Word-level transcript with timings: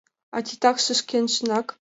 А 0.35 0.37
титакше 0.47 0.93
шкенжынак. 0.99 1.67